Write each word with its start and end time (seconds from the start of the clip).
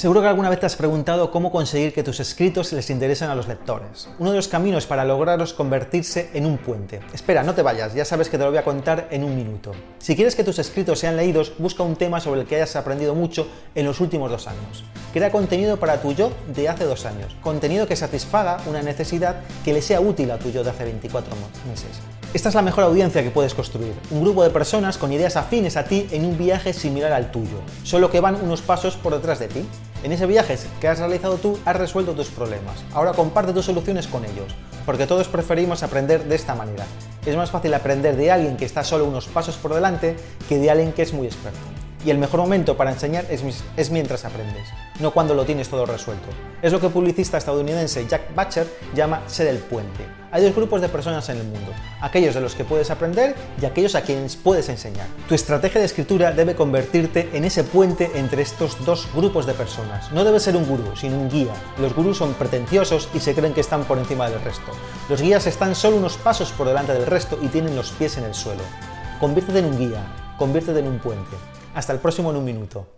Seguro 0.00 0.22
que 0.22 0.28
alguna 0.28 0.48
vez 0.48 0.58
te 0.58 0.64
has 0.64 0.76
preguntado 0.76 1.30
cómo 1.30 1.52
conseguir 1.52 1.92
que 1.92 2.02
tus 2.02 2.20
escritos 2.20 2.72
les 2.72 2.88
interesen 2.88 3.28
a 3.28 3.34
los 3.34 3.48
lectores. 3.48 4.08
Uno 4.18 4.30
de 4.30 4.36
los 4.36 4.48
caminos 4.48 4.86
para 4.86 5.04
lograrlo 5.04 5.44
es 5.44 5.52
convertirse 5.52 6.30
en 6.32 6.46
un 6.46 6.56
puente. 6.56 7.00
Espera, 7.12 7.42
no 7.42 7.54
te 7.54 7.60
vayas, 7.60 7.92
ya 7.92 8.06
sabes 8.06 8.30
que 8.30 8.38
te 8.38 8.44
lo 8.44 8.48
voy 8.48 8.58
a 8.58 8.64
contar 8.64 9.08
en 9.10 9.24
un 9.24 9.36
minuto. 9.36 9.72
Si 9.98 10.16
quieres 10.16 10.34
que 10.34 10.42
tus 10.42 10.58
escritos 10.58 11.00
sean 11.00 11.18
leídos, 11.18 11.52
busca 11.58 11.82
un 11.82 11.96
tema 11.96 12.18
sobre 12.18 12.40
el 12.40 12.46
que 12.46 12.56
hayas 12.56 12.76
aprendido 12.76 13.14
mucho 13.14 13.46
en 13.74 13.84
los 13.84 14.00
últimos 14.00 14.30
dos 14.30 14.46
años. 14.46 14.84
Crea 15.12 15.30
contenido 15.30 15.76
para 15.76 16.00
tu 16.00 16.14
yo 16.14 16.32
de 16.46 16.70
hace 16.70 16.86
dos 16.86 17.04
años. 17.04 17.36
Contenido 17.42 17.86
que 17.86 17.94
satisfaga 17.94 18.56
una 18.66 18.80
necesidad 18.80 19.42
que 19.66 19.74
le 19.74 19.82
sea 19.82 20.00
útil 20.00 20.30
a 20.30 20.38
tu 20.38 20.50
yo 20.50 20.64
de 20.64 20.70
hace 20.70 20.84
24 20.84 21.30
meses. 21.68 22.00
Esta 22.32 22.48
es 22.48 22.54
la 22.54 22.62
mejor 22.62 22.84
audiencia 22.84 23.22
que 23.22 23.30
puedes 23.30 23.54
construir. 23.54 23.92
Un 24.12 24.22
grupo 24.22 24.44
de 24.44 24.50
personas 24.50 24.96
con 24.96 25.12
ideas 25.12 25.36
afines 25.36 25.76
a 25.76 25.84
ti 25.84 26.06
en 26.10 26.24
un 26.24 26.38
viaje 26.38 26.72
similar 26.72 27.12
al 27.12 27.30
tuyo, 27.32 27.58
solo 27.82 28.08
que 28.10 28.20
van 28.20 28.36
unos 28.36 28.62
pasos 28.62 28.96
por 28.96 29.12
detrás 29.12 29.40
de 29.40 29.48
ti. 29.48 29.64
En 30.02 30.12
ese 30.12 30.24
viaje 30.26 30.56
que 30.80 30.88
has 30.88 30.98
realizado 30.98 31.36
tú, 31.36 31.58
has 31.66 31.76
resuelto 31.76 32.14
tus 32.14 32.28
problemas. 32.28 32.82
Ahora 32.94 33.12
comparte 33.12 33.52
tus 33.52 33.66
soluciones 33.66 34.06
con 34.06 34.24
ellos, 34.24 34.54
porque 34.86 35.06
todos 35.06 35.28
preferimos 35.28 35.82
aprender 35.82 36.24
de 36.24 36.36
esta 36.36 36.54
manera. 36.54 36.86
Es 37.26 37.36
más 37.36 37.50
fácil 37.50 37.74
aprender 37.74 38.16
de 38.16 38.30
alguien 38.30 38.56
que 38.56 38.64
está 38.64 38.82
solo 38.82 39.04
unos 39.04 39.26
pasos 39.26 39.56
por 39.56 39.74
delante 39.74 40.16
que 40.48 40.58
de 40.58 40.70
alguien 40.70 40.92
que 40.92 41.02
es 41.02 41.12
muy 41.12 41.26
experto. 41.26 41.79
Y 42.02 42.10
el 42.10 42.16
mejor 42.16 42.40
momento 42.40 42.78
para 42.78 42.92
enseñar 42.92 43.26
es, 43.28 43.90
mientras 43.90 44.24
aprendes, 44.24 44.68
no 45.00 45.10
cuando 45.10 45.34
lo 45.34 45.44
tienes 45.44 45.68
todo 45.68 45.84
resuelto. 45.84 46.28
Es 46.62 46.72
lo 46.72 46.80
que 46.80 46.86
el 46.86 46.92
publicista 46.92 47.36
estadounidense 47.36 48.06
Jack 48.06 48.34
Butcher 48.34 48.66
llama 48.94 49.22
ser 49.26 49.48
el 49.48 49.58
puente. 49.58 50.06
Hay 50.32 50.42
dos 50.42 50.54
grupos 50.54 50.80
de 50.80 50.88
personas 50.88 51.28
en 51.28 51.36
el 51.38 51.44
mundo, 51.44 51.72
aquellos 52.00 52.34
de 52.34 52.40
los 52.40 52.54
que 52.54 52.64
puedes 52.64 52.90
aprender 52.90 53.34
y 53.60 53.66
aquellos 53.66 53.94
a 53.96 54.02
quienes 54.02 54.36
puedes 54.36 54.70
enseñar. 54.70 55.08
Tu 55.28 55.34
estrategia 55.34 55.80
de 55.80 55.86
escritura 55.86 56.32
debe 56.32 56.54
convertirte 56.54 57.28
en 57.34 57.44
ese 57.44 57.64
puente 57.64 58.12
entre 58.14 58.42
estos 58.42 58.82
dos 58.86 59.06
grupos 59.14 59.44
de 59.44 59.52
personas. 59.52 60.10
No 60.12 60.24
debes 60.24 60.44
ser 60.44 60.56
un 60.56 60.66
gurú, 60.66 60.96
sino 60.96 61.18
un 61.18 61.28
guía. 61.28 61.52
Los 61.78 61.94
gurús 61.94 62.16
son 62.16 62.32
pretenciosos 62.32 63.10
y 63.12 63.20
se 63.20 63.34
creen 63.34 63.52
que 63.52 63.60
están 63.60 63.84
por 63.84 63.98
encima 63.98 64.30
del 64.30 64.40
resto. 64.40 64.72
Los 65.10 65.20
guías 65.20 65.46
están 65.46 65.74
solo 65.74 65.96
unos 65.96 66.16
pasos 66.16 66.52
por 66.52 66.66
delante 66.66 66.94
del 66.94 67.06
resto 67.06 67.38
y 67.42 67.48
tienen 67.48 67.76
los 67.76 67.90
pies 67.90 68.16
en 68.16 68.24
el 68.24 68.34
suelo. 68.34 68.62
Conviértete 69.18 69.58
en 69.58 69.66
un 69.66 69.78
guía, 69.78 70.02
conviértete 70.38 70.78
en 70.78 70.88
un 70.88 70.98
puente. 70.98 71.36
Hasta 71.74 71.92
el 71.92 71.98
próximo 71.98 72.30
en 72.30 72.36
un 72.36 72.44
minuto. 72.44 72.86